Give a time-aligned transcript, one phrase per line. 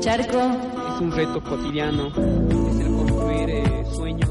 [0.00, 0.38] Charco.
[0.38, 2.06] Es un reto cotidiano.
[2.08, 4.30] Es el construir eh, sueños.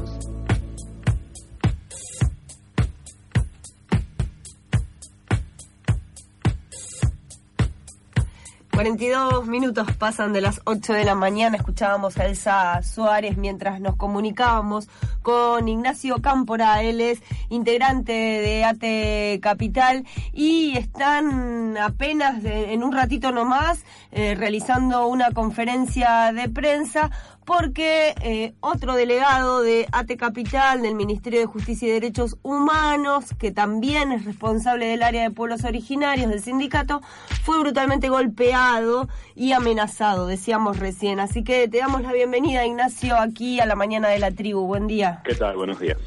[8.72, 11.58] 42 minutos pasan de las 8 de la mañana.
[11.58, 14.88] Escuchábamos a Elsa Suárez mientras nos comunicábamos
[15.28, 16.82] con Ignacio Cámpora.
[16.82, 25.06] Él es integrante de ATE Capital y están apenas en un ratito nomás eh, realizando
[25.06, 27.10] una conferencia de prensa
[27.48, 33.50] porque eh, otro delegado de ATE Capital, del Ministerio de Justicia y Derechos Humanos, que
[33.52, 37.00] también es responsable del área de pueblos originarios del sindicato,
[37.44, 41.20] fue brutalmente golpeado y amenazado, decíamos recién.
[41.20, 44.66] Así que te damos la bienvenida, Ignacio, aquí a la mañana de la tribu.
[44.66, 45.17] Buen día.
[45.24, 45.56] ¿Qué tal?
[45.56, 45.98] Buenos días.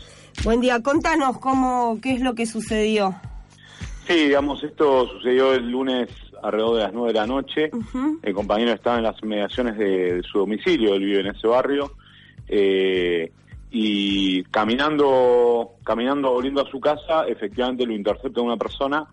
[0.43, 0.81] Buen día.
[0.81, 3.15] Contanos cómo, qué es lo que sucedió.
[4.07, 6.09] Sí, digamos, esto sucedió el lunes
[6.41, 7.71] alrededor de las 9 de la noche.
[8.23, 11.91] El compañero estaba en las inmediaciones de, su domicilio, él vive en ese barrio.
[12.47, 13.31] Eh,
[13.69, 19.07] y caminando, caminando, volviendo a su casa, efectivamente lo intercepta una persona,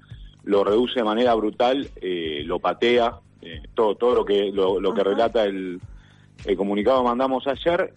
[0.45, 5.05] lo reduce de manera brutal, eh, lo patea, eh, todo, todo lo que, lo, que
[5.05, 5.81] relata el,
[6.45, 7.93] el, comunicado que mandamos ayer.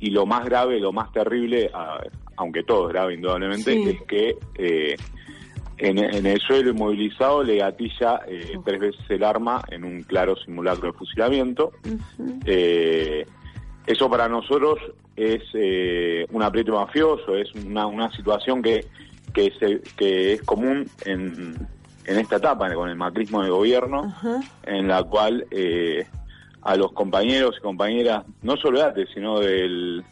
[0.00, 1.70] Y lo más grave, lo más terrible,
[2.36, 4.36] aunque todo es grave indudablemente, es que
[5.78, 10.92] en, el suelo inmovilizado le gatilla eh, tres veces el arma en un claro simulacro
[10.92, 11.72] de fusilamiento.
[12.44, 13.24] Eh,
[13.86, 14.78] eso para nosotros
[15.16, 18.86] es eh, un aprieto mafioso, es una, una situación que,
[19.32, 19.52] que,
[19.96, 21.54] que es común en,
[22.04, 24.14] en esta etapa, con el macrismo de gobierno,
[24.64, 25.46] en la cual
[26.62, 30.04] a los compañeros y compañeras, no solo de ATE, sino del,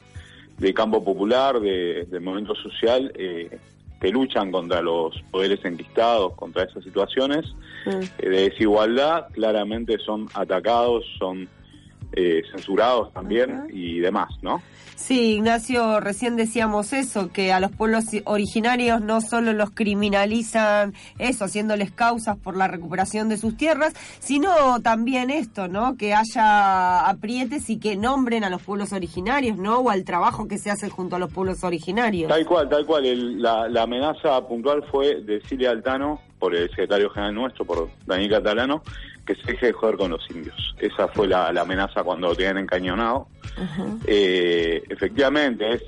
[0.59, 3.59] del campo popular, del movimiento social, eh,
[4.01, 7.47] que luchan contra los poderes enquistados, contra esas situaciones
[7.87, 7.91] mm.
[8.19, 11.49] eh, de desigualdad, claramente son atacados, son
[12.13, 14.63] eh, censurados también y demás, ¿no?
[14.97, 21.45] Sí, Ignacio, recién decíamos eso, que a los pueblos originarios no solo los criminalizan eso,
[21.45, 25.99] haciéndoles causas por la recuperación de sus tierras, sino también esto, ¿no?
[25.99, 29.81] Que haya aprietes y que nombren a los pueblos originarios, ¿no?
[29.81, 32.31] O al trabajo que se hace junto a los pueblos originarios.
[32.31, 33.41] Tal cual, tal cual.
[33.43, 38.83] la, la amenaza puntual fue decirle Altano, por el secretario general nuestro, por Daniel Catalano,
[39.27, 40.75] que se deje de joder con los indios.
[40.79, 43.29] Esa fue la, amenaza cuando lo tenían encañonado.
[44.07, 45.83] Eh, efectivamente, es,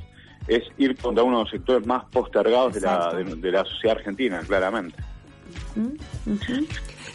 [0.49, 4.41] es ir contra uno de los sectores más postergados de la, de, la sociedad argentina,
[4.47, 4.97] claramente.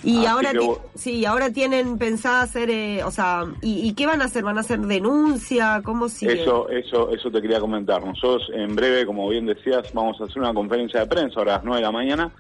[0.03, 0.51] Y ahora,
[0.95, 4.43] sí, ahora tienen pensado hacer, eh, o sea, ¿y, qué van a hacer?
[4.43, 5.81] ¿Van a hacer denuncia?
[5.83, 6.41] ¿Cómo sigue?
[6.41, 8.03] Eso, eso, eso te quería comentar.
[8.03, 11.57] Nosotros en breve, como bien decías, vamos a hacer una conferencia de prensa ahora a
[11.57, 12.31] las 9 de la mañana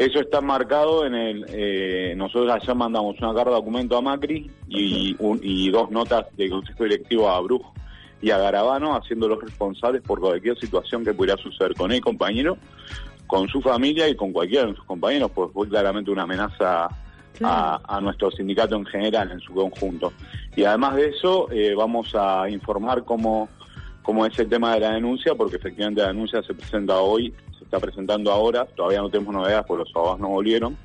[0.00, 1.44] eso está marcado en el...
[1.48, 6.48] Eh, nosotros ayer mandamos una carta de documento a Macri y, y dos notas de
[6.48, 7.74] consejo directivo a Brujo
[8.22, 12.56] y a Garabano haciéndolos responsables por cualquier situación que pudiera suceder con el compañero,
[13.30, 16.88] con su familia y con cualquiera de sus compañeros, pues fue claramente una amenaza
[17.42, 20.12] a, nuestro sindicato en general, en su conjunto.
[20.56, 23.48] Y además de eso, eh, vamos a informar cómo,
[24.02, 27.32] cómo es el tema de la denuncia, porque efectivamente la denuncia se presenta hoy
[27.62, 30.76] está presentando ahora, todavía no tenemos novedades porque los abogados no volvieron,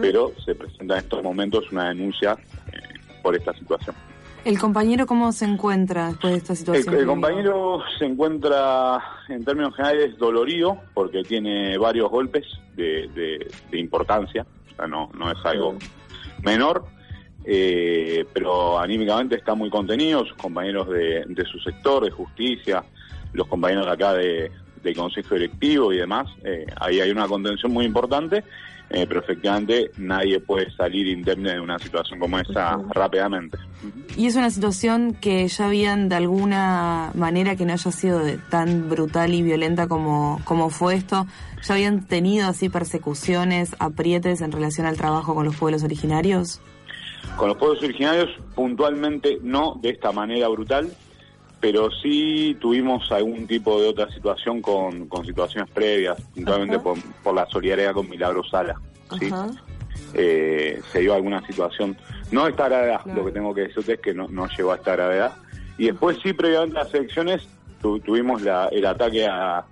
[0.00, 2.38] pero se presenta en estos momentos una denuncia
[2.72, 2.78] eh,
[3.22, 3.94] por esta situación.
[4.44, 6.94] ¿El compañero cómo se encuentra después de esta situación?
[6.94, 12.44] El, compañero se encuentra, en términos generales, dolorido porque tiene varios golpes
[12.74, 15.76] de, importancia, o sea, no, no es algo
[16.42, 16.84] menor,
[17.44, 22.84] eh, pero anímicamente está muy contenido, sus compañeros de, de su sector, de justicia,
[23.32, 24.50] los compañeros de acá de,
[24.82, 28.44] de consejo directivo y demás, eh, ahí hay una contención muy importante,
[28.90, 33.56] eh, pero efectivamente nadie puede salir indemne de una situación como esa rápidamente.
[34.18, 38.20] ¿Y es una situación que ya habían de alguna manera que no haya sido
[38.50, 41.26] tan brutal y violenta como, como fue esto?
[41.62, 46.60] ¿Ya habían tenido así persecuciones, aprietes en relación al trabajo con los pueblos originarios?
[47.36, 50.90] Con los pueblos originarios puntualmente no de esta manera brutal,
[51.62, 56.98] pero sí tuvimos algún tipo de otra situación con, situaciones previas, puntualmente por,
[57.32, 58.80] la solidaridad con Milagro Sala.
[59.16, 59.30] ¿sí?
[60.14, 61.96] eh, se dio alguna situación,
[62.32, 64.96] no esta gravedad, lo que tengo que decirte es que no, no llegó a esta
[64.96, 65.36] gravedad.
[65.78, 67.46] Y después sí, previamente a las elecciones,
[67.80, 69.64] tuvimos la, el ataque a,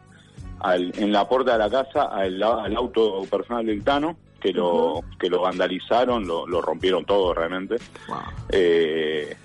[0.76, 5.40] en la puerta de la casa al, auto personal del Tano, que lo, que lo
[5.40, 7.78] vandalizaron, lo, lo rompieron todo realmente.
[8.50, 9.36] Eh,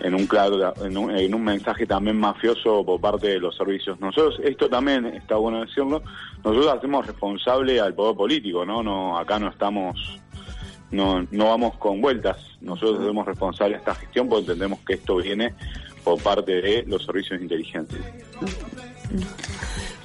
[0.00, 4.00] en un claro en un, en un, mensaje también mafioso por parte de los servicios.
[4.00, 6.02] Nosotros, esto también está bueno decirlo,
[6.44, 8.82] nosotros hacemos responsable al poder político, ¿no?
[8.82, 10.20] no acá no estamos
[10.90, 12.38] no, no vamos con vueltas.
[12.60, 15.54] Nosotros somos responsables de esta gestión porque entendemos que esto viene
[16.02, 17.98] por parte de los servicios inteligentes.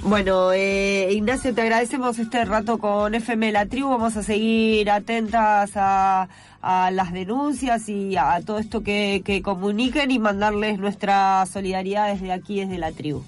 [0.08, 3.90] Bueno, eh, Ignacio, te agradecemos este rato con FM La Tribu.
[3.90, 6.28] Vamos a seguir atentas a,
[6.62, 12.60] las denuncias y a todo esto que, que comuniquen y mandarles nuestra solidaridad desde aquí,
[12.60, 13.24] desde La Tribu.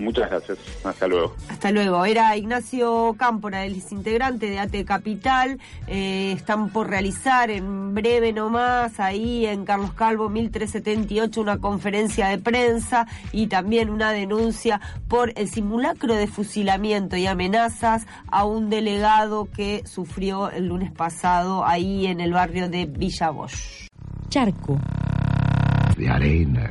[0.00, 0.58] Muchas gracias.
[0.82, 1.36] Hasta luego.
[1.48, 2.04] Hasta luego.
[2.06, 5.60] Era Ignacio Cámpora, el integrante de AT Capital.
[5.86, 12.38] Eh, están por realizar en breve nomás ahí en Carlos Calvo 1378 una conferencia de
[12.38, 19.48] prensa y también una denuncia por el simulacro de fusilamiento y amenazas a un delegado
[19.54, 23.88] que sufrió el lunes pasado ahí en el barrio de Villa Bosch.
[24.28, 24.78] Charco.
[25.96, 26.70] De arena